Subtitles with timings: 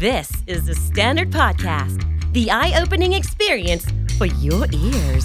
[0.00, 2.02] This is the Standard Podcast,
[2.32, 3.84] the eye opening experience
[4.18, 5.24] for your ears.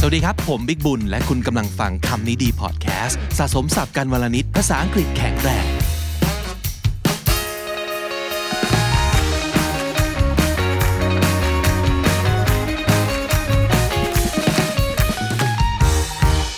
[0.00, 5.66] สวัสดีครับ ผมบิ๊กบุญ และคุณกำลังฟังคำนี้ดีพอดแคสต์สะสมสับกันวลนิดภาษาอังกฤษแข็งแรง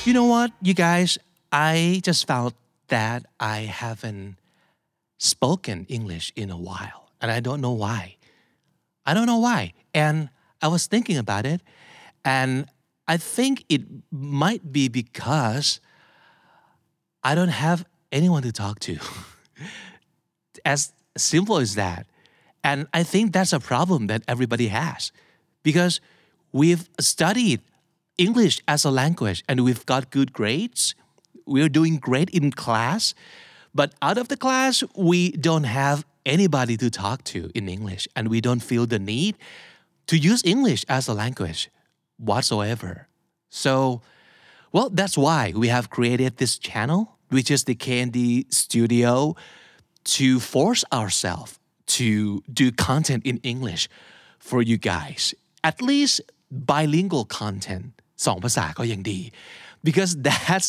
[0.06, 1.10] You know what, you guys?
[1.52, 2.54] I just felt
[2.88, 4.36] that I haven't
[5.18, 8.17] spoken English in a while, and I don't know why.
[9.05, 9.73] I don't know why.
[9.95, 10.29] And
[10.61, 11.61] I was thinking about it,
[12.23, 12.67] and
[13.07, 13.81] I think it
[14.11, 15.81] might be because
[17.23, 18.99] I don't have anyone to talk to.
[20.65, 22.07] as simple as that.
[22.63, 25.11] And I think that's a problem that everybody has
[25.63, 25.99] because
[26.51, 27.61] we've studied
[28.17, 30.95] English as a language and we've got good grades.
[31.45, 33.13] We're doing great in class.
[33.75, 38.28] But out of the class, we don't have anybody to talk to in English and
[38.28, 39.36] we don't feel the need
[40.06, 41.70] to use English as a language
[42.18, 43.08] whatsoever.
[43.50, 44.02] So,
[44.72, 49.36] well, that's why we have created this channel, which is the Candy Studio,
[50.04, 53.88] to force ourselves to do content in English
[54.38, 55.34] for you guys.
[55.64, 56.20] At least
[56.50, 57.86] bilingual content
[58.26, 59.20] สองภาษาก็ยังดี
[59.86, 60.68] because that's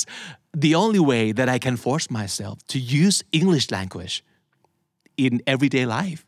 [0.66, 4.16] the only way that I can force myself to use English language
[5.17, 6.27] in everyday life.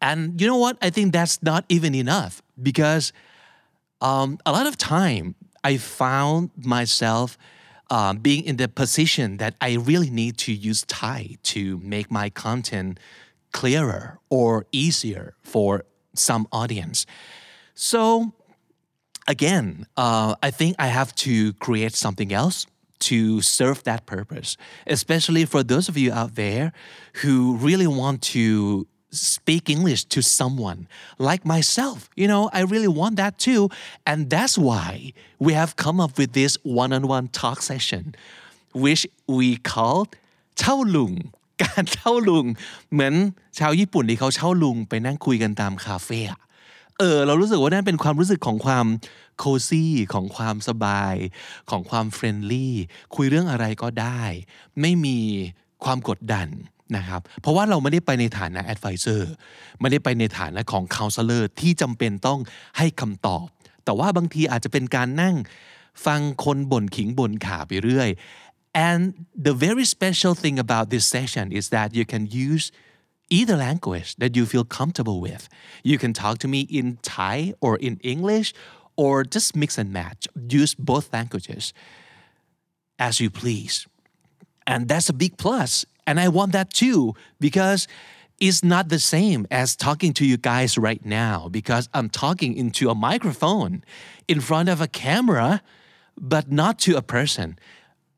[0.00, 0.76] And you know what?
[0.82, 3.12] I think that's not even enough because
[4.00, 7.38] um, a lot of time I found myself
[7.90, 12.28] um, being in the position that I really need to use Thai to make my
[12.28, 13.00] content
[13.52, 17.06] clearer or easier for some audience.
[17.74, 18.34] So
[19.26, 22.66] again, uh, I think I have to create something else
[23.03, 26.71] to serve that purpose, especially for those of you out there
[27.21, 30.87] who really want to speak English to someone
[31.17, 32.09] like myself.
[32.15, 33.69] You know, I really want that too.
[34.05, 38.15] And that's why we have come up with this one on one talk session,
[38.73, 40.15] which we called
[40.59, 41.13] เช่าลุง
[41.63, 42.45] การเช่าลุง
[42.91, 43.13] เหมือน
[43.59, 46.39] ชาวญี่ปุ่นที่เขาเช่าลุงไปนั่งคุยกันตามคาเฟ่อะ
[46.98, 48.86] เออเรารู้สึกว่านั่นเป็นความรู้สึกของความ
[49.38, 51.14] cozy ของความสบาย
[51.70, 52.74] ของความ friendly
[53.16, 54.22] คุยเรื่องอะไรก็ได้
[54.80, 55.18] ไม่มี
[55.84, 56.48] ความกดดัน
[56.96, 59.22] นะครับเพราะว่าเราไม่ได้ไปในฐานะ advisor
[59.80, 62.40] ไม่ได้ไปในฐานะของ counselor ที่จำเป็นต้อง
[62.78, 63.46] ให้คำตอบ
[63.84, 65.36] แต่ว่าบางทีอาจจะเป็นการนั่ง
[66.06, 68.10] ฟังคนบ่นขิงบ่นขาไปเรื่อย
[68.88, 69.02] and
[69.46, 72.64] the very special thing about this session is that you can use
[73.30, 75.48] either language that you feel comfortable with.
[75.82, 78.52] You can talk to me in Thai or in English
[78.96, 80.28] or just mix and match.
[80.48, 81.72] Use both languages
[82.98, 83.86] as you please.
[84.66, 85.84] And that's a big plus.
[86.06, 87.88] And I want that too because
[88.40, 92.90] it's not the same as talking to you guys right now because I'm talking into
[92.90, 93.84] a microphone
[94.26, 95.62] in front of a camera,
[96.18, 97.58] but not to a person.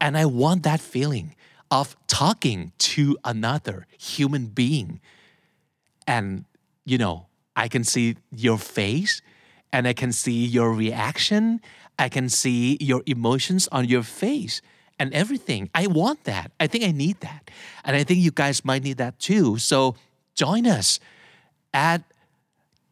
[0.01, 1.35] And I want that feeling
[1.71, 5.01] of talking to another human being.
[6.07, 6.45] And,
[6.85, 9.23] you know, I can see your face
[9.73, 11.61] and I can see your reaction.
[11.99, 14.63] I can see your emotions on your face
[14.99, 15.71] and everything.
[15.75, 16.53] I want that.
[16.61, 17.51] I think I need that.
[17.85, 19.59] And I think you guys might need that too.
[19.59, 19.97] So
[20.35, 21.01] join us
[21.73, 22.03] at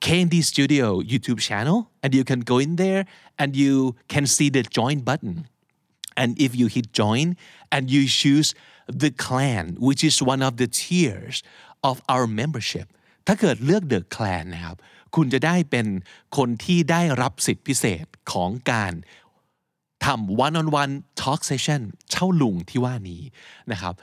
[0.00, 3.06] KND Studio YouTube channel and you can go in there
[3.38, 5.48] and you can see the join button.
[6.20, 7.26] And if you hit join
[7.74, 8.50] and you choose
[9.02, 11.36] the clan, which is one of the tiers
[11.88, 12.86] of our membership
[13.26, 14.76] ถ้าเกิดเลือก the clan นะครับ
[15.14, 15.86] คุณจะได้เป็น
[16.36, 18.92] คนที่ได้รับสิทธิพิเศษของการ
[20.04, 23.22] ทำ one on one talk session เช่าลุงที่ว่านี้
[23.72, 23.94] นะครับ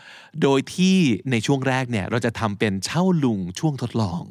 [0.42, 0.98] โดยที่
[1.32, 4.22] ในช่วงแรกเนี่ยเราจะทำเป็นเช่าลุงช่วงทดลอง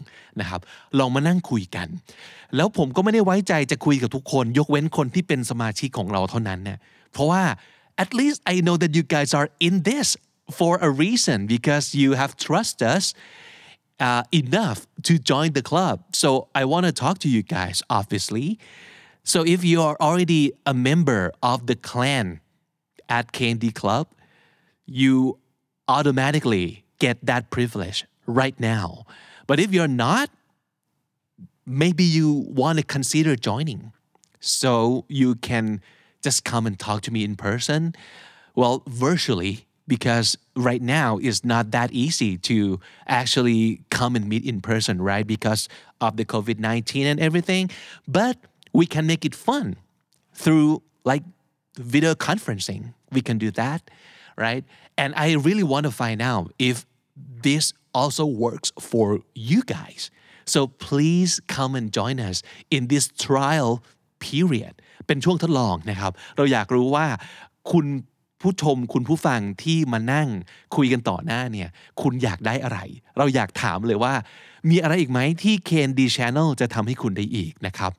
[0.41, 0.61] นะครับ
[0.99, 1.89] ลองมานั่งคุยกัน
[2.57, 6.79] แล้วผมก็ไม่ได้ไว้ใจจะคุยกับทุกคน ยกเว้นคนที่เป็นสมาชิกของเราเท่านั้นเนี่ย
[7.12, 7.44] เพราะว่า
[8.04, 10.08] at least I know that you guys are in this
[10.60, 13.06] for a reason because you have trust us
[14.00, 16.04] uh, enough to join the club.
[16.14, 18.60] So I want to talk to you guys, obviously.
[19.24, 22.42] So if you are already a member of the clan
[23.10, 24.08] at KND Club,
[24.86, 25.40] you
[25.88, 29.06] automatically get that privilege right now.
[29.48, 30.30] But if you're not,
[31.66, 33.92] maybe you want to consider joining
[34.40, 35.82] so you can
[36.23, 37.95] just come and talk to me in person.
[38.55, 44.61] Well, virtually, because right now it's not that easy to actually come and meet in
[44.61, 45.27] person, right?
[45.27, 45.69] Because
[46.01, 47.71] of the COVID 19 and everything.
[48.07, 48.39] But
[48.73, 49.77] we can make it fun
[50.35, 51.23] through like
[51.77, 52.95] video conferencing.
[53.11, 53.91] We can do that,
[54.37, 54.65] right?
[54.97, 56.87] And I really want to find out if
[57.17, 60.11] this also works for you guys
[60.51, 63.85] so please come and join us in this trial
[64.25, 64.75] period
[65.07, 67.07] เป็นช่วงทดลองนะครับ เราอยากรู้ว่า
[67.73, 67.87] คุณ
[68.43, 70.29] ผู้ชมคุณผู้ฟังที่มานั่ง
[70.77, 71.69] คุยกันต่อหน้าเนี่ย
[72.03, 72.79] คุณอยากได้อะไร
[73.19, 74.15] เราอยากถามเลยว่า
[74.71, 77.91] มีอะไรอีกไหมที่ KND Channel จะทำให้คุณได้อีกนะครับ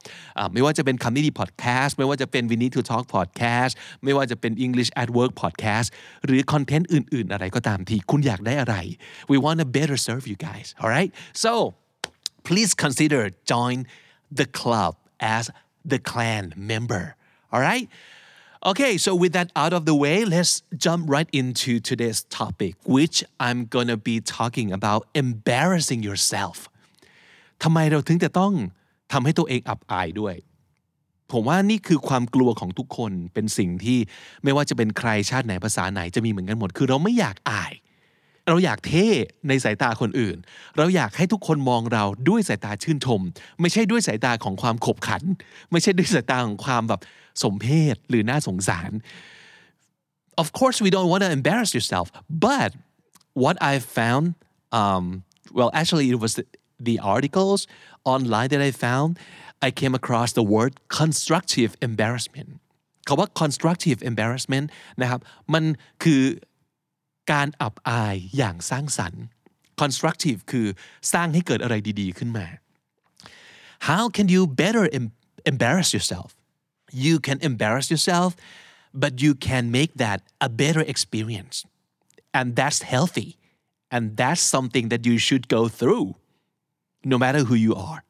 [0.53, 3.73] ไม่ว่าจะเป็นคำนี้ดีพอดแคสต์ไม่ว่าจะเป็น We Need to Talk Podcast
[4.03, 5.87] ไม่ว่าจะเป็น English at Work Podcast
[6.25, 8.75] หรือคอนเทนต์อื่น ๆ อะไรก็ตามที่คุณอยากได้อะไร
[9.31, 11.11] we want to better serve you guys alright
[11.43, 11.51] so
[12.47, 13.21] please consider
[13.51, 13.77] join
[14.39, 14.93] the club
[15.37, 15.43] as
[15.91, 17.03] the clan member
[17.53, 17.87] alright
[18.63, 23.23] Okay, so with that out of the way, let's jump right into today's topic, which
[23.39, 26.57] I'm gonna be talking about embarrassing yourself.
[27.63, 28.53] ทำไมเราถึงจะต้อง
[29.11, 30.35] ทำให้ตัวเองอับอายด้วย
[31.31, 33.99] ผมว่านี่คือความกลัวของทุกคนเป็นสิ่งที่
[34.43, 37.73] ไม่ว่าจะเป็นใครชาติไหนภาษาไหนจะมีเหมือนกันหมด คือเราไม่อยากอาย
[38.47, 39.07] เราอยากเท่
[39.47, 40.37] ในสายตาคนอื่น
[40.77, 43.21] เราอยากให้ทุกคนมองเราด้วยสายตาชื่นชม
[43.61, 45.23] ไม่ใช่ด้วยสายตาของความขบขัน
[45.71, 47.01] ไม่ใช่ด้วยสายตาของความแบบ
[47.43, 48.91] สมเพศหรือน่าสงสาร
[50.41, 52.07] of course we don't want to embarrass yourself
[52.47, 52.69] but
[53.43, 54.25] what I found
[54.79, 55.03] um,
[55.57, 56.45] well actually it was the,
[56.87, 57.59] the articles
[58.13, 59.09] online that I found
[59.67, 62.51] I came across the word constructive embarrassment
[63.07, 64.65] คาว่า constructive embarrassment
[65.01, 65.19] นะครับ
[65.53, 65.63] มัน
[66.03, 66.21] คือ
[67.31, 69.23] การอับอายอย่างสร้างสรรค์
[69.81, 70.67] constructive คือ
[71.13, 72.47] สร้างให้เกิดอะไรดีๆขึ้นมา
[73.89, 74.85] how can you better
[75.51, 76.29] embarrass yourself
[77.05, 78.29] you can embarrass yourself
[79.03, 81.55] but you can make that a better experience
[82.37, 83.29] and that's healthy
[83.95, 86.07] and that's something that you should go through
[87.11, 88.01] no matter who you are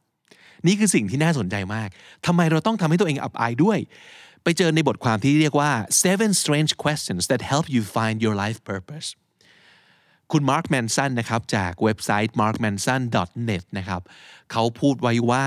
[0.68, 1.90] นี่คือสิ่งที่น่าสนใจมาก
[2.26, 3.80] ทำไมเราต้องทำให้ตัวเองอับอายด้วย
[4.44, 5.72] ไปเจอในบทความที่เรียกว่า
[6.06, 9.08] seven strange questions that help you find your life purpose
[10.32, 14.02] คุณมาร์คแมนสันนะครับจากเว็บไซต์ markmanson.net นะครับ
[14.52, 15.46] เขาพูดไว้ว่า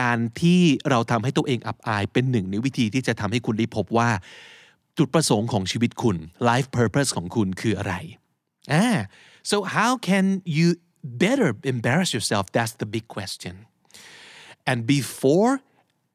[0.00, 4.10] การที่เราทำให้ตัวเองอับอายเป็นหนึ่งในวิธีที่จะทำให้คุณได้พบว่า
[4.98, 6.16] จุดประสงค์ของชีวิตคุณ
[6.50, 7.94] life purpose ของคุณคืออะไร
[8.72, 8.86] อ่า
[9.50, 10.26] so how can
[10.56, 10.66] you
[11.24, 13.54] better embarrass yourself that's the big question
[14.70, 15.52] and before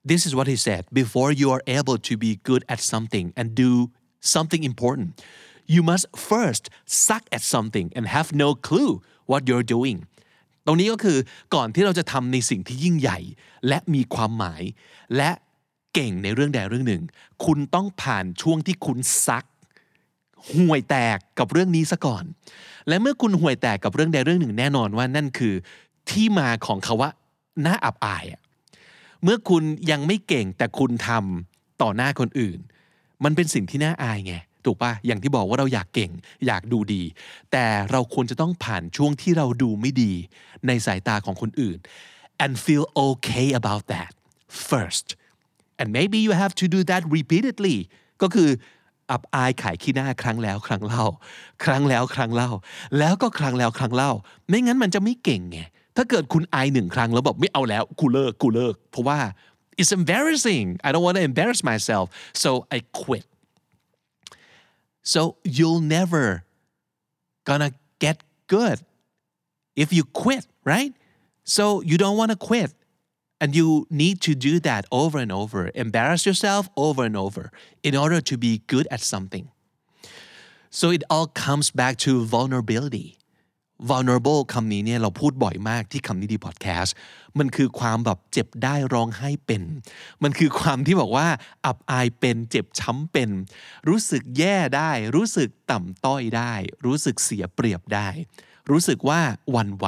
[0.10, 3.48] this is what he said before you are able to be good at something and
[3.66, 3.72] do
[4.34, 5.08] something important
[5.74, 6.64] you must first
[7.08, 8.92] suck at something and have no clue
[9.32, 10.00] what you're doing
[10.66, 11.18] ตรงนี้ก็คือ
[11.56, 13.20] ก่อนที่เราจะทำในสิ่งที่ยิ่งใหญ่
[13.68, 14.64] และมีความหมาย
[15.18, 15.32] และ
[15.94, 17.04] เก่งในเรื่องใดเรื่องหนึ่ง
[17.46, 18.98] คุณต้องผ่านช่วงที่คุณ
[19.28, 19.46] ซัก
[20.54, 22.24] ห่วยแตกกับเรื่องนี้ซะก่อน
[22.88, 25.54] และเมื่อคุณห่วยแตกกับเรื่องใดเรื่องหนึ่งแน่นอนว่านั่นคือ
[26.10, 27.10] ที่มาของคาว่า
[27.66, 28.42] น่าอับอายอะ
[29.24, 32.60] เมื่อคุณยังไม่เก่งแต่คุณทำต่อหน้าคนอื่น
[33.24, 34.36] มันเป็นสิ่งที่น่าอายไง
[34.66, 36.12] ถูกปะอย่างที่บอกว่าเราอยากเก่ง
[36.48, 37.04] อยากดูดี
[37.52, 40.14] แต่เราควรจะต้องผ่านช่วงที่เราดูไม่ดี
[40.68, 41.78] ในสายตาของคนอื่น
[42.44, 44.12] and feel okay about that
[44.70, 45.08] first
[45.80, 47.78] and maybe you have to do that repeatedly
[48.22, 48.50] ก็คือ
[49.12, 51.06] อับอายขายขี้หน้าครั้งแล้วครั้งเล่า
[51.66, 52.50] ครั้งแล้วครั้งเล่า
[53.00, 54.12] แล้วก็ครั้งแล้วครั้งเล่า
[54.48, 55.60] ไม่งั้นมันจะไม่เก่งไง
[55.97, 59.19] ถ้าเกิดคุณอายหนึ่งครั้งแล้วแบบไม่เอาแล้วกูเลิกกูเลิก เพราะว่า
[59.81, 62.07] it's embarrassing I don't want to embarrass myself
[62.43, 63.25] so I quit
[65.13, 65.21] so
[65.57, 66.25] you'll never
[67.49, 67.71] gonna
[68.05, 68.17] get
[68.57, 68.79] good
[69.83, 70.93] if you quit right
[71.57, 72.71] so you don't want to quit
[73.43, 77.45] and you need to do that over and over embarrass yourself over and over
[77.89, 79.47] in order to be good at something
[80.79, 83.09] so it all comes back to vulnerability
[83.90, 86.96] Vulnerable คำนี้เนี่ยเราพูดบ่อยมากที่คำนี้ดีพอดแคสต์
[87.40, 89.64] มันคือความแบบเจ็บได้ร้องไห้เป็น
[90.24, 91.28] มันคือความที่บอกว่า
[91.66, 93.30] อับอายเป็นเจ็บช้ำเป็น
[93.90, 96.54] รู้สึกแย่ได้ รู้สึกต่ำต้อยได้
[96.86, 98.08] รู้สึกเสียเปรียบได้
[98.72, 99.20] รู้สึกว่า
[99.56, 99.88] วันไหว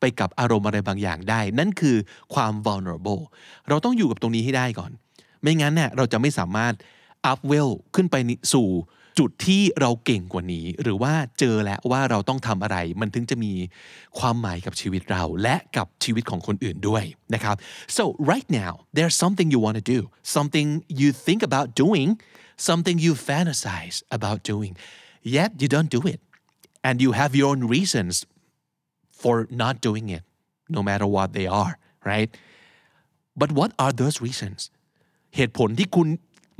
[0.00, 1.96] ไปกับอารมณ์อะไรบางอย่างได้ นั่นคือ
[2.34, 3.22] ความ vulnerable
[3.68, 4.90] เราต้องอยู่กับตรงนี้ให้ได้ก่อน
[5.42, 6.74] ไม่งั้นเนี่ยเราจะไม่สามารถ
[7.30, 8.16] up well ขึ้นไป
[8.52, 8.68] สู่
[9.18, 13.52] จุดที่เราเก่งกว่านี้ หรือว่าเจอแล้วว่าเราต้องทำอะไร มันถึงจะมี
[14.18, 17.04] ความหมายกับชีวิตเรา และกับชีวิตของคนอื่นด้วย
[17.34, 17.56] นะครับ
[17.96, 20.00] so right now there's something you want to do
[20.36, 20.68] something
[21.00, 22.08] you think about doing
[22.68, 24.72] something you fantasize about doing
[25.36, 26.20] yet you don't do it
[26.86, 28.14] and you have your own reasons
[29.20, 30.22] for not doing it
[30.76, 31.74] no matter what they are
[32.10, 32.30] right
[33.40, 34.60] but what are those reasons
[35.36, 36.08] เหตุผลที่คุณ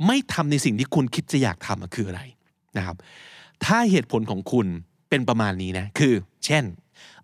[0.07, 2.21] ไม่ทำในสิ่งที่คุณคิดจะอยากทำคืออะไร
[2.77, 2.97] นะครับ
[3.65, 4.67] ถ้าเหตุผลของคุณ
[5.09, 6.13] เป็นประมาณนี้นะ คือ
[6.45, 6.63] เช่น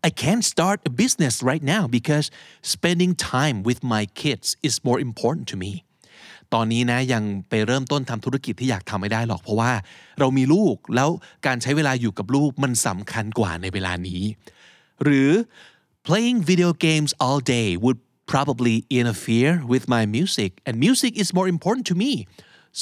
[0.08, 2.26] I can't start a business right now because
[2.76, 5.72] spending time with my kids is more important to me
[6.54, 9.72] ตอนนี้นะยังไปเริ่มต้นทำธุรกิจที่อยากทำไม่ได้หรอก เพราะว่า
[10.20, 11.10] เรามีลูกแล้ว
[11.48, 14.24] การใช้เวลาอยู่กับลูกมันสำคัญกว่าในเวลานี้
[15.04, 15.32] หรือ
[16.08, 18.00] playing video games all day would
[18.34, 22.12] probably interfere with my music and music is more important to me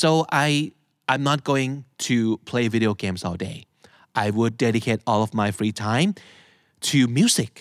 [0.02, 0.10] so
[0.48, 0.48] I
[1.13, 1.73] I'm not going
[2.09, 2.17] to
[2.51, 3.59] play video games all day
[4.25, 6.11] I would dedicate all of my free time
[6.89, 7.53] to music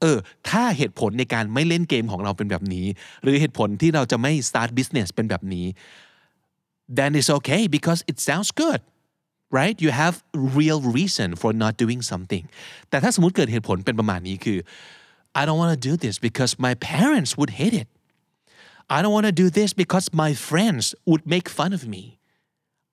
[0.00, 2.86] เออ ถ้าเหตุผลในการไม่เล่นเกมของเราเป็นแบบนี้
[3.22, 5.66] หรือเหตุผลที่เราจะไม่ start business เป็นแบบนี้
[6.98, 8.80] then it's okay because it sounds good
[9.58, 10.14] right you have
[10.58, 12.44] real reason for not doing something
[12.88, 14.58] แต่ถ้าสมมติเกิดเหตุผลเป็นประมาณนี้คือ
[15.40, 17.88] I don't want to do this because my parents would hate it
[18.96, 22.02] I don't want to do this because my friends would make fun of me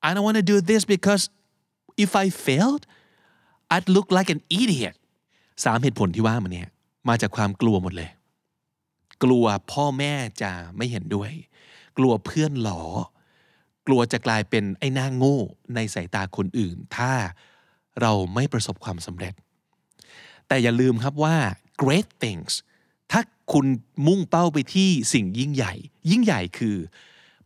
[0.07, 1.23] I don't want to do this because
[2.05, 2.83] if I failed
[3.75, 4.97] I'd look like an idiot
[5.65, 6.69] สามเหตุผลที่ว่ามาเนี่ย
[7.09, 8.11] มาจากความกลัวหมดเลย
[9.25, 11.31] กลัวพ่อแม่จะไม่เห็นด้วย
[11.99, 12.83] กลัวเพื่อนหลอ
[13.87, 15.39] กลัวจะกลายเป็นไอ้หน้าโง่
[15.75, 17.13] ในสายตาคนอื่น ถ้า
[18.01, 19.35] เราไม่ประสบความสำเร็จ
[20.49, 21.37] แต่อย่าลืมครับว่า
[21.83, 22.53] great things
[23.13, 23.21] ถ้า
[23.53, 23.67] คุณ
[24.07, 25.75] มุ่งเป้าไปที่สิ่งยิ่งใหญ่
[26.11, 26.77] ยิ่งใหญ่คือ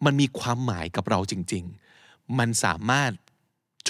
[0.05, 1.84] มันมีความหมายกับเราจริง ๆ
[2.39, 3.13] มันสามารถ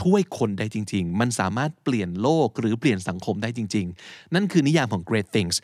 [0.01, 5.55] ช่วยคนได้จริง ๆ มันสามารถเปลี่ยนโลกหรือเปลี่ยนสังคมได้จริง ๆ นั่นคือนิยามของ great things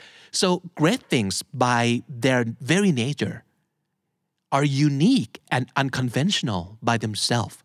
[0.40, 0.48] so
[0.80, 1.34] great things
[1.66, 1.82] by
[2.24, 3.36] their very nature
[4.56, 7.56] are unique and unconventional by themselves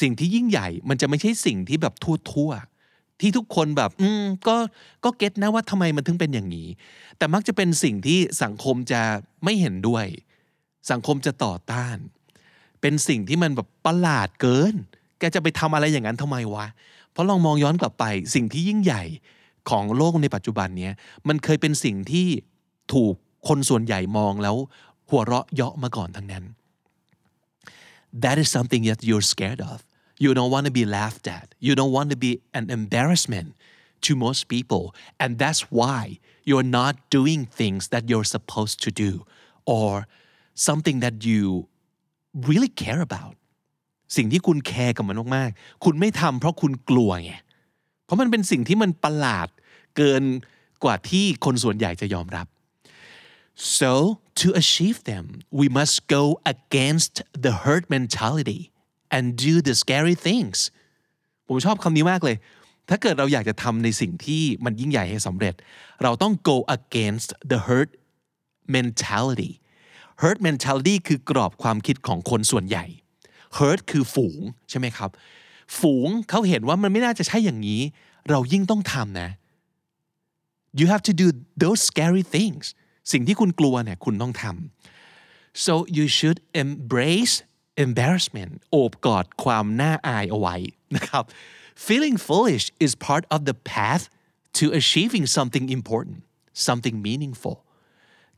[0.00, 4.56] สิ่งที่ยิ่งใหญ่มันจะไม่ใช่สิ่งที่แบบทั่วๆ ที่ทุกคนแบบ อืม ก็
[5.04, 6.68] ก็เก็ตนะว่าทำไมมันถึงเป็นอย่างนี้
[7.18, 9.02] แต่มักจะเป็นสิ่งที่สังคมจะ
[9.44, 10.06] ไม่เห็นด้วย
[10.90, 11.96] สังคมจะต่อต้าน
[12.86, 14.74] เป็นสิ่งที่มันแบบประหลาดเกิน
[15.18, 16.66] แกจะไปทำอะไรอย่างนั้นทำไมวะ
[17.12, 19.02] เพราะลองมองย้อนกลับไปสิ่งที่ยิ่งใหญ่
[19.70, 20.92] ของโลกในปัจจุบันเนี้ย
[21.28, 22.28] มันเคยเป็นสิ่งที่
[22.92, 23.14] ถูก
[23.48, 24.56] คนส่วนใหญ่มองแล้ว
[25.08, 26.44] หัวเราะเยาะมาก่อนทั้งนั้น
[28.22, 29.78] that is something that you're scared of
[30.22, 33.48] you don't want to be laughed at you don't want to be an embarrassment
[34.04, 34.84] to most people
[35.22, 36.00] and that's why
[36.48, 39.12] you're not doing things that you're supposed to do
[39.76, 39.90] or
[40.68, 41.42] something that you
[42.48, 43.34] really care about
[44.16, 47.32] สิ่งที่คุณแคร์กับมันมากๆ คุณไม่ทำเพราะคุณกลัวไง
[48.04, 49.48] เพราะมันเป็นสิ่งที่มันประหลาด
[49.96, 50.24] เกิน
[50.84, 52.46] กว่าที่คนส่วนใหญ่จะยอมรับ
[53.78, 53.92] so
[54.40, 55.24] to achieve them
[55.60, 56.22] we must go
[56.54, 57.14] against
[57.44, 58.60] the herd mentality
[59.16, 60.58] and do the scary things
[61.46, 62.36] ผมชอบคำนี้มากเลย
[62.88, 65.54] ถ้าเกิดเราอยากจะทำในสิ่งที่มันยิ่งใหญ่ให้สำเร็จ
[66.02, 67.90] เราต้อง go against the herd
[68.76, 69.52] mentality
[70.22, 72.84] herd mentality คือกรอบความคิดของคนส่วนใหญ่
[73.58, 75.10] herd คือฝูงใช่ไหมครับ
[75.78, 77.80] ฝูงเขาเห็นว่ามันไม่น่าจะใช่อย่างนี้
[78.30, 79.30] เรายิ่งต้องทำนะ
[80.78, 81.26] you have to do
[81.62, 82.64] those scary things
[83.12, 87.34] สิ่งที่คุณกลัวเนี่ยคุณต้องทำ so you should embrace
[87.84, 90.56] embarrassment โอบกอดความน่าอายเอาไว้
[90.96, 91.24] นะครับ
[91.86, 94.04] feeling foolish is part of the path
[94.58, 96.18] to achieving something important
[96.68, 97.56] something meaningful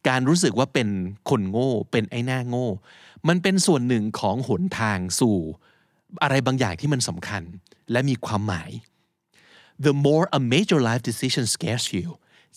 [0.08, 0.88] การรู้สึกว่าเป็น
[1.30, 2.68] คนโง่ เป็นไอ้หน้าโง่
[3.28, 5.38] มันเป็นส่วนหนึ่งของหนทางสู่
[6.22, 7.42] อะไรบางอย่างที่มันสำคัญ
[7.92, 8.70] และมีความหมาย
[9.86, 12.08] the more a major life decision scares you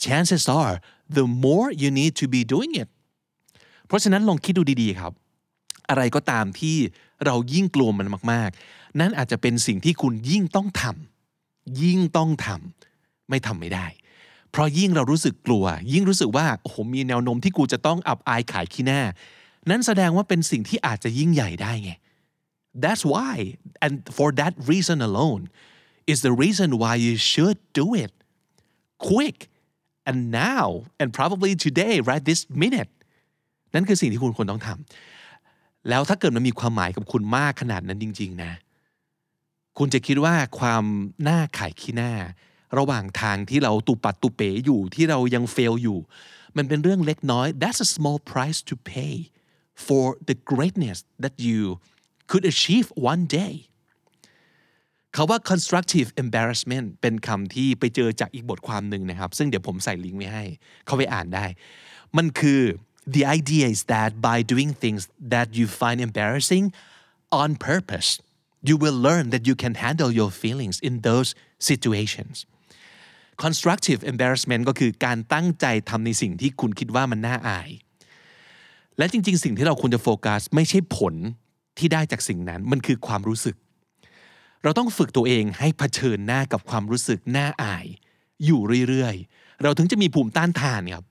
[0.05, 0.75] chances are
[1.17, 2.89] the more you need to be doing it
[3.87, 5.13] เพราะฉะนั้นลองคิดดูดีๆครับ
[5.89, 6.77] อะไรก็ตามที่
[7.25, 13.85] เรายิ่งกลัวมันมาก ๆ นั่นอาจจะเป็นสิ่งที่คุณยิ่งต้องทำยิ่งต้องทำไม่ทำไม่ได้
[14.51, 19.01] เพราะยิ่งเรารู้สึกกลัว ยิ่งรู้สึกว่าโอ้โหมีแนวโน้มที่กูจะต้องอับอายขายขี้หน้า
[19.69, 21.91] นั่นแสดงว่าเป็นสิ่งที่อาจจะยิ่งใหญ่ได้ไง
[22.83, 23.35] that's why
[23.85, 25.43] and for that reason alone
[26.11, 28.11] is the reason why you should do it
[29.09, 29.37] quick
[30.09, 30.65] and now
[31.01, 32.91] and probably today right this minute
[33.73, 38.51] นั่นคือสิ่งที่คุณควรต้องทำแล้วถ้าเกิดมันมีความหมายกับคุณมากขนาดนั้นจริง ๆ นะ
[39.77, 40.83] คุณจะคิดว่าความ
[41.23, 42.11] หน้าขายขี้หน้า
[42.77, 45.99] ระหว่างทางที่เราตุปัดตุเป๋อยู่ที่เรายังเฟลอยู่
[46.57, 49.13] มันเป็นเรื่องเล็กน้อย that's a small price to pay
[49.85, 51.61] for the greatness that you
[52.29, 53.53] could achieve one day
[55.15, 60.45] คาว่า constructive embarrassment เป็นคำที่ไปเจอจากอีกบทความหนึ่งนะครับ ซึ่งเดี๋ยวผมใส่ลิงก์ไว้ให้
[60.85, 61.45] เขาไปอ่านได้
[62.17, 62.61] มันคือ
[63.15, 65.01] the idea is that by doing things
[65.33, 66.65] that you find embarrassing
[67.41, 68.09] on purpose
[68.69, 71.29] you will learn that you can handle your feelings in those
[71.69, 72.35] situations
[73.43, 77.69] constructive embarrassment ก็คือการตั้งใจทำในสิ่งที่คุณคิดว่ามันน่าอาย
[78.97, 81.15] และจริง ๆ สิ่งที่เราควรจะโฟกัส ไม่ใช่ผล
[81.77, 83.55] ที่ได้จากสิ่งนั้น มันคือความรู้สึก
[84.63, 87.85] เราต้องฝึกตัวเองให้เผชิญหน้ากับความรู้สึกน่าอาย
[88.45, 91.03] อยู่เรื่อยๆ เราถึงจะมีภูมิต้านทานครับ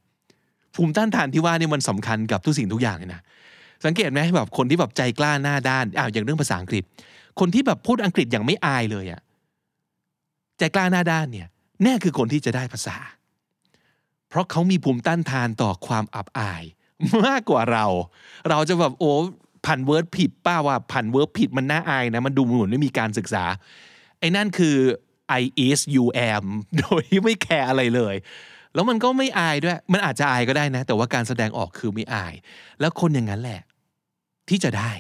[0.75, 3.23] ภูมิต้านทานที่ว่านี่มันสำคัญกับทุกสิ่งทุกอย่างเลยนะ
[3.85, 6.83] สังเกตไหมแบบคนที่แบบใจกล้าหน้าด้านอ้าวอย่างเรื่องภาษาอังกฤษ
[7.41, 9.21] คนที่แบบพูดอังกฤษอย่างไม่อายเลยอะ
[10.59, 11.49] ใจกล้าหน้าด้านเนี่ย
[11.83, 12.97] แน่คือคนที่จะได้ภาษา
[14.29, 16.63] เพราะเขามีภูมิต้านทานต่อความอับอาย
[17.27, 17.87] มากกว่าเรา
[18.51, 19.13] เราจะแบบโอ้
[19.67, 23.45] ผัน verb ผิดป่ะวะผัน verb ผิดมันน่าอายนะ มันดูเหมือนไม่มีการศึกษา
[24.19, 24.77] ไอ้นั่นคือ
[25.41, 26.45] I is you am
[26.79, 28.15] โดยที่ไม่แคร์อะไรเลย
[28.75, 32.35] แล้วมันก็ไม่อายด้วย มันอาจจะอายก็ได้นะ แต่ว่าการแสดงออกคือไม่อาย
[32.81, 33.61] แล้วคนอย่างนั้นแหละ
[34.49, 34.93] ที่จะได้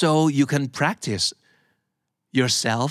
[0.00, 1.26] so you can practice
[2.38, 2.90] yourself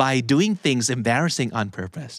[0.00, 2.16] by doing things embarrassing on purpose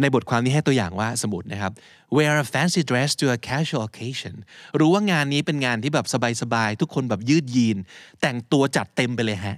[0.00, 1.72] ในบทความนี้ให้ตัวอย่างว่าสมมตินะครับ
[2.16, 4.34] wear a fancy dress to a casual occasion
[4.78, 6.06] รู้ว่างานนี้เป็นงานที่แบบ
[6.42, 7.76] สบายๆ ทุกคนแบบยืดยีน
[8.20, 9.56] แต่งตัวจัดเต็มไปเลยฮะ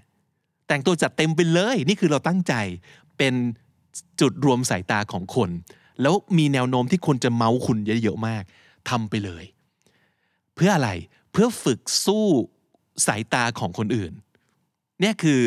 [0.68, 2.54] แต่งตัวจัดเต็มไปเลย นี่คือเราตั้งใจ
[3.18, 3.34] เป็น
[4.20, 5.50] จุดรวมสายตาของคน
[6.02, 8.42] แล้วมีแนวโน้มที่คนจะเมาคุณเยอะๆมาก
[8.90, 9.44] ทำไปเลย
[10.54, 10.90] เพื่ออะไร
[11.32, 12.26] เพื่อฝึกสู้
[13.06, 14.12] สายตาของคนอื่น
[15.00, 15.40] เนี่ยคือ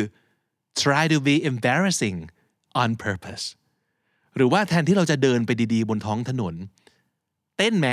[0.82, 2.18] try to be embarrassing
[2.82, 3.44] on purpose
[4.36, 6.54] หรือว่าแทนที่เราจะเดินไปดีๆ บนท้องถนน
[7.56, 7.88] เต้นไหม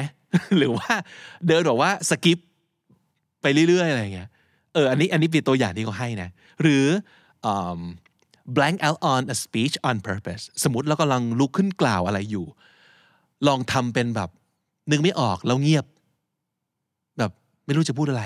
[0.57, 0.91] หรือว่า
[1.47, 2.39] เดินแบอกว่าสกิป
[3.41, 4.29] ไปเรื่อยๆอะไรเงี้ย
[4.73, 6.29] เอออันนี้อันนี้เป็นตัวอย่างที่เขาให้นะ
[6.61, 6.85] หรือ
[8.55, 12.45] blank out on a speech on purpose สมมติเรากำลังลุกขึ้นกล่าวอะไรอยู่
[13.47, 14.29] ลองทำเป็นแบบ
[14.91, 15.85] นึกไม่ออกแล้วเงียบ
[17.17, 17.31] แบบ
[17.65, 18.23] ไม่รู้จะพูดอะไร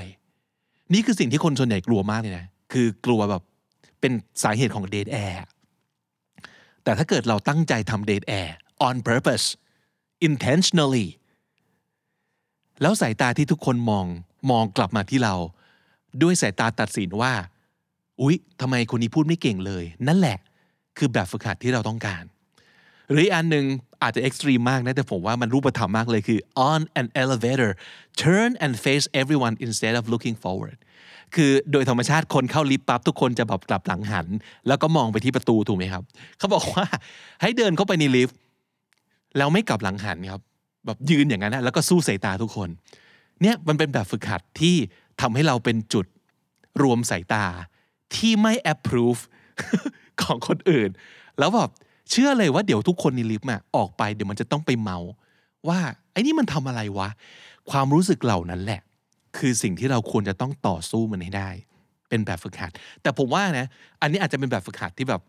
[0.93, 3.43] นี่คือสิ่งที่คนส่วนใหญ่กลัวมากเลยนะ คือกลัวแบบ
[4.05, 5.43] เป็นสาเหตุของ dead air
[6.83, 8.55] แต่ถ้าเกิดเราตั้งใจทำ dead air
[8.87, 9.45] on purpose
[10.27, 11.07] intentionally
[12.81, 14.05] แล้วสายตาที่ทุกคนมอง
[14.51, 15.35] มองกลับมาที่เรา
[16.21, 17.33] ด้วยสายตาตัดสินว่า
[18.21, 20.37] อุ๊ยทำไมคนนี้พูดไม่เก่งเลย นั่นแหละ
[20.97, 22.23] คือแบบฝึกหัดที่เราต้องการ
[23.11, 23.65] หรืออันหนึ่ง
[24.01, 26.39] อาจจะเอ็กซ์ตรีมมากนะแต่ผมว่ามันรูปธรรมมากเลยคือ
[26.71, 27.71] on an elevator
[28.23, 30.77] turn and face everyone instead of looking forward
[31.35, 34.27] คือโดยธรรมชาติคนเข้าลิฟต์ปั๊บทุกคนจะแบบกลับหลังหัน
[34.67, 36.03] แล้วก็มองไปที่ประตูถูกไหมครับ
[36.37, 36.85] เขาบอกว่า
[37.41, 38.37] ให้เดินเข้าไปในลิฟต์
[39.37, 40.41] แล้วไม่กลับหลังหันครับ
[40.85, 42.69] แบบยืนอย่างนั้นนะแล้วก็สู้สายตาทุกคน
[43.41, 44.75] เนี่ยมันเป็นแบบฝึกหัดที่
[45.21, 46.05] ทำให้เราเป็นจุด
[46.81, 47.45] รวมสายตา
[48.15, 49.21] ที่ไม่ approve
[50.21, 50.89] ของคนอื่น
[51.39, 51.69] แล้วแบบ
[52.11, 54.97] เชื่อเลยว่าเดี๋ยวทุกคนในลิฟต์อะออกไปเดี๋ยวมันจะต้องไปเมา
[55.67, 55.79] ว่า
[56.11, 57.09] ไอ้นี่มันทำอะไรวะ
[57.71, 58.81] ความรู้สึกเหล่านั้นแหละ
[59.37, 61.49] คือสิ่งที่เราควรจะต้องต่อสู้มันให้ได้
[62.09, 62.71] เป็นแบบฝึกหัด
[63.01, 63.67] แต่ผมว่านะ
[64.01, 65.21] อันนี้อาจจะเป็นแบบฝึกหัดที่แบบ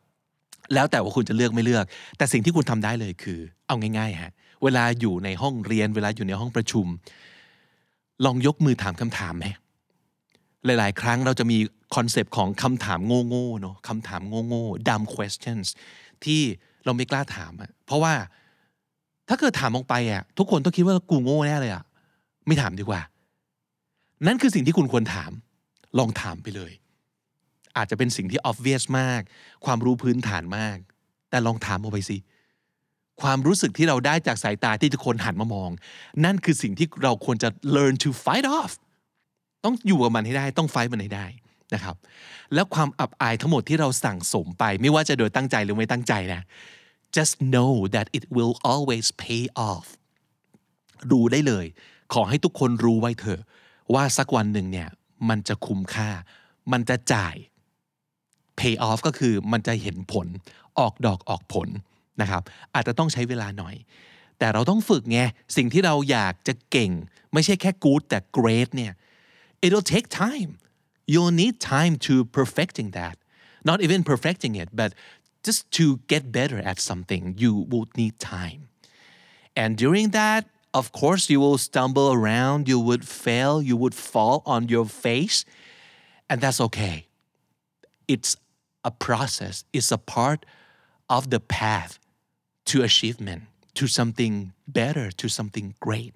[0.75, 1.85] แล้วแต่ว่าคุณจะเลือกไม่เลือก
[2.17, 6.87] แต่สิ่งที่คุณทำได้เลยคือ เอาง่ายๆฮะเวลาอยู่ในห้องเรียน เวลาอยู่ในห้องประชุม
[8.25, 9.47] ลองยกมือถามคำถามไหม
[10.65, 11.59] หลาย ๆ ครั้งเราจะมี
[11.95, 15.67] คอนเซปต์ของคำถามโง่ๆเนาะคำถามโง่ๆ dumb questions
[16.25, 16.41] ที่
[16.85, 18.15] เราไม่กล้าถามอะเพราะว่า
[19.29, 21.85] ถ้าเกิดถามออกไปอะทุกคนต้องคิดว่ากูโง่แน่เลยอะ
[22.47, 23.01] ไม่ถามดีกว่า
[24.27, 25.33] นั่นคือสิ่งที่คุณควรถาม
[25.99, 26.73] ลองถามไปเลย
[27.77, 29.23] อาจจะเป็นสิ่งที่ obvious มาก
[29.65, 30.79] ความรู้พื้นฐานมาก
[31.31, 32.19] แต่ลองถามออกไปสิ
[33.23, 35.71] ความรู้สึกที่เราได้จากสายตาที่ทุกคนหันมามอง
[36.25, 38.73] นั่นคือสิ่งที่เราควรจะ learn to fight off
[39.65, 41.27] ต้องอยู่กับมันให้ได้ ต้องไฟมันให้ได้
[41.75, 41.97] นะครับ
[42.55, 46.43] แล้วความอับอายทั้งหมดที่เราสั่งสมไป ไม่ว่าจะโดยตั้งใจหรือไม่ตั้งใจนะ
[47.17, 49.87] just know that it will always pay off
[51.11, 51.67] รู้ได้เลย
[52.13, 53.41] ขอให้ทุกคนรู้ไว้เถอะ
[53.95, 54.89] ว่าสักวันหนึ่งเนี่ย
[55.29, 56.11] มันจะคุ้มค่า
[56.73, 57.37] มันจะจ่าย
[58.59, 60.27] pay off ก็คือมันจะเห็นผล
[60.79, 61.69] ออกดอกออกผล
[62.21, 62.43] นะครับ
[62.75, 63.75] อาจจะต้องใช้เวลาหน่อย
[64.39, 65.19] แต่เราต้องฝึกไง
[65.57, 66.91] สิ่งที่เราอยากจะเก่ง
[67.33, 68.93] ไม่ใช่แค่ good แต่ great เนี่ย
[69.65, 70.51] it'll take time
[71.13, 73.17] you'll need time to perfecting that
[73.69, 74.91] not even perfecting it but
[75.47, 78.61] just to get better at something you would need time
[79.63, 80.43] and during that
[80.76, 85.46] of course you will stumble around you would fail you would fall on your face
[86.30, 87.08] and that's okay
[88.08, 88.32] it's
[88.84, 90.46] a process it's a part
[91.10, 92.00] of the path
[92.66, 96.14] to achievement to something better to something great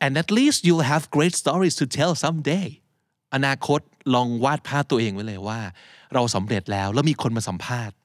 [0.00, 2.68] and at least you'll have great stories to tell someday
[3.34, 3.80] อนาคต
[4.14, 5.60] ลองวาดภาพตัวเองไว้เลยว่า
[6.14, 7.96] เราสำเร็จแล้วแล้วมีคนมาสัมภาษณ์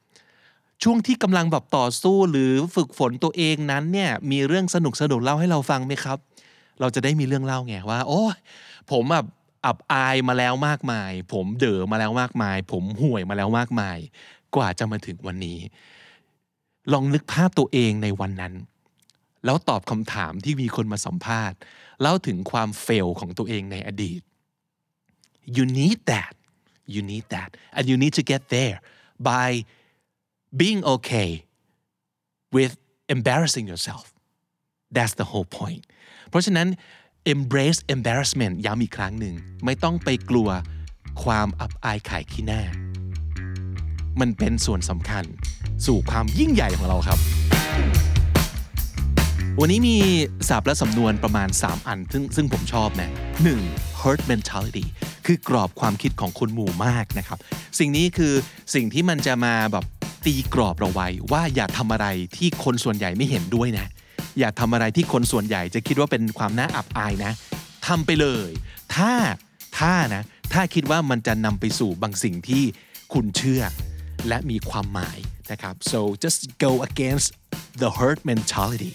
[0.83, 6.18] ช่วงที่กำลังแบบต่อสู้หรือฝึกฝนตัวเองนั้นเนี่ยมีเรื่องสนุกสนุกเล่าให้เราฟังไหมครับ
[6.81, 8.23] เราจะได้มีเรื่องเล่าไงว่า โอ้
[8.90, 9.27] ผมแบบ
[9.66, 13.99] อับอายมาแล้วมากมาย ผมเด๋อมาแล้วมากมาย ผมห่วยมาแล้วมากมาย
[14.57, 15.59] กว่าจะมาถึงวันนี้
[16.92, 18.55] ลองนึกภาพตัวเองในวันนั้น
[19.45, 21.59] แล้วตอบคำถามที่มีคนมาสัมภาษณ์
[22.01, 24.21] เล่าถึงความเฟลของตัวเองในอดีต
[25.57, 26.35] you need that
[26.95, 28.79] you need that and you need to get there
[29.31, 29.49] by
[30.61, 31.31] being okay
[32.57, 32.73] with
[33.15, 34.05] embarrassing yourself
[34.97, 35.83] that's the whole point
[36.29, 36.69] เพราะฉะนั้น
[37.35, 39.35] embrace embarrassment ย้ำอีกครั้งหนึ่ง
[39.65, 40.49] ไม่ต้องไปกลัว
[41.25, 42.62] ความอับอายขายขี้หน้า
[44.21, 45.25] มันเป็นส่วนสำคัญ
[45.87, 47.19] สู่ความยิ่งใหญ่ของเราครับ
[49.61, 49.97] วันนี้มี
[50.49, 53.11] ศัพท์และสำนวนประมาณ 3 อัน ซึ่งซึ่งผมชอบนะ
[53.55, 54.01] 1.
[54.01, 54.85] herd mentality
[55.27, 57.38] คือกรอบความคิดของคนหมู่มากนะครับ
[57.79, 58.33] สิ่งนี้คือ
[58.75, 59.85] สิ่งที่มันจะมาแบบ
[60.26, 62.06] ตีกรอบเราไว้ว่าอย่าทำอะไร
[62.37, 63.87] ที่คนส่วนใหญ่ไม่เห็นด้วยนะ
[64.38, 67.32] อย่าทำอะไรที่คนส่วนใหญ่จะคิดว่าเป็นความน่าอับอายนะ
[67.87, 68.50] ทำไปเลย
[68.94, 69.12] ถ้า
[69.78, 72.64] ถ้านะ ถ้าคิดว่ามันจะนำไปสู่บางสิ่งที่
[73.12, 73.62] คุณเชื่อ
[74.28, 75.18] และมีความหมาย
[75.50, 77.28] นะครับ so just go against
[77.82, 78.94] the herd mentality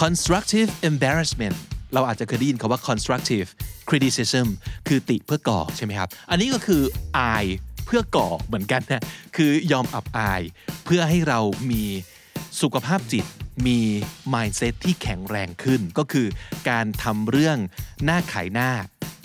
[0.00, 1.56] constructive embarrassment
[1.94, 3.48] เราอาจจะเคยได้ยินคำว่า constructive
[3.88, 4.46] criticism
[4.88, 6.82] คือติเพื่อก่อใช่ไหมครับ อันนี้ก็คือ
[7.18, 7.44] อาย
[7.86, 9.04] เพื่อก่อเหมือนกันนะ
[9.36, 10.42] คือยอมอับอาย
[10.84, 11.84] เพื่อให้เรามี
[12.60, 13.24] สุขภาพจิต
[13.66, 13.78] มี
[14.34, 16.26] mindset ที่แข็งแรงขึ้น ก็คือ
[16.70, 17.58] การทำเรื่อง
[18.04, 18.70] หน้าขายหน้า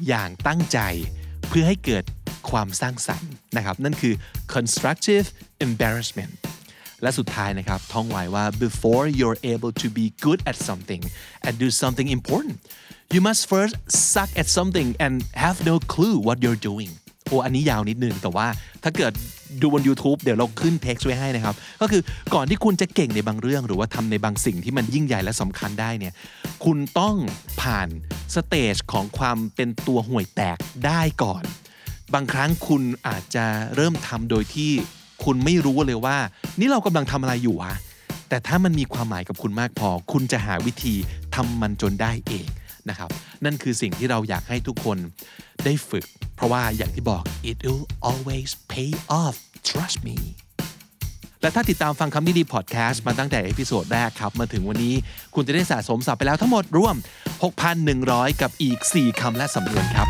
[0.08, 0.80] อย่างตั้งใจ
[1.48, 2.04] เพื่อให้เกิด
[2.50, 4.14] ความสร้างสรรค์นะครับ นั่นคือ
[4.54, 5.28] constructive
[5.66, 6.34] embarrassment
[7.02, 11.02] และสุดท้ายนะครับท่องไว้ว่า before you're able to be good at something
[11.46, 12.56] and do something important
[13.14, 13.76] you must first
[14.14, 16.92] suck at something and have no clue what you're doing
[17.30, 18.48] โอ้อันนี้ยาวนิดนึง แต่ว่า
[18.84, 19.14] ถ้าเกิด
[19.62, 22.02] ดูบน YouTube เดี๋ยวเราขึ้นเท็กซ์ไว้ให้นะครับ ก็คือ
[22.34, 26.14] ก่อนที่คุณจะเก่งในบางเรื่อง หรือว่าทำในบางสิ่งที่มันยิ่งใหญ่และสำคัญได้เนี่ย
[26.66, 27.16] คุณต้อง
[27.62, 27.88] ผ่าน
[28.36, 31.44] สเตจของความเป็นตัวห่วยแตกได้ก่อน
[32.14, 34.72] บางครั้งคุณอาจจะเริ่มทำโดยที่
[35.24, 36.18] คุณไม่รู้เลยว่า
[36.60, 37.74] นี่เรากำลังทำอะไรอยู่วะ
[38.30, 40.96] แต่ถ้ามันมีความหมายกับคุณมากพอ คุณจะหาวิธี
[41.36, 42.48] ทำมันจนได้เอง
[42.90, 43.10] นะครับ
[43.46, 44.98] นั่นคือสิ่งที่เราอยากให้ทุกคน
[45.66, 49.36] ได้ฝึก เพราะว่าอย่างที่บอก it will always pay off
[49.70, 50.18] trust me
[51.42, 54.96] และถ้าติดตามฟังคำนี้ดีพอดแคสต์มาตั้งแต่ episode แรกครับ มาถึงวันนี้
[55.36, 56.96] คุณจะได้สะสมศัพท์ไปแล้วทั้งหมดรวม
[57.68, 60.08] 6,100 กับอีก 4 คำและสำนวนครับ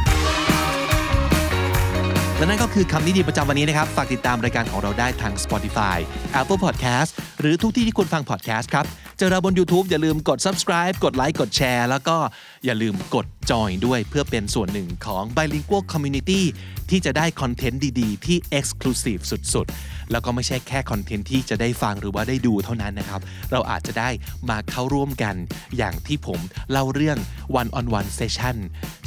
[2.38, 5.97] และนั่นก็คือคำนี้ดีประจำวันนี้นะครับ ฝากติดตามรายการของเราได้ทาง Spotify
[6.39, 8.86] Apple Podcast หรือทุกที่ที่คุณฟัง podcast ครับ
[9.21, 12.17] เจอเราบน YouTube อย่าลืมกด subscribe กดไลค์กดแชร์แล้วก็
[12.65, 16.41] อย่าลืมกด join ด้วยเพื่อเป็นส่วนหนึ่งของ bilingual community
[16.89, 24.10] ที่จะได้คอนเทนต์ดีๆ ที่ exclusive สุดๆ แล้วก็ไม่ใช่แค่คอนเทนต์ที่จะได้ฟังหรือว่าได้ดูเท่านั้นนะครับ เราอาจจะได้
[24.49, 25.36] มาเข้าร่วมกัน
[25.77, 26.39] อย่างที่ผม
[26.71, 27.17] เล่าเรื่อง
[27.62, 28.58] one on one session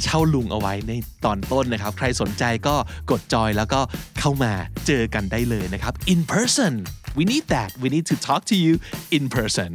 [0.03, 0.91] เช่าลุงเอาไว้ใน
[1.25, 2.75] ตอนต้นนะครับ ใครสนใจก็
[3.11, 3.79] กดจอยแล้วก็
[4.19, 4.51] เข้ามา
[4.87, 6.73] เจอกันได้เลยนะครับ in person
[7.17, 8.73] we need that we need to talk to you
[9.17, 9.69] in person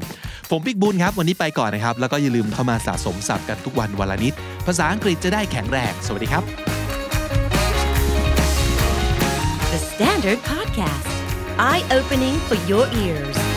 [0.51, 4.35] ผมปิ๊กบุญครับ วันนี้ไปก่อนนะครับ แล้วก็อย่าลืมเข้ามาสะสมศัพท์กันทุกวันวันละนิด
[4.67, 6.45] ภาษาอังกฤษจะได้แข็งแรง สวัสดีครับ
[9.73, 11.11] The Standard Podcast,
[11.59, 13.48] eye opening for your ears.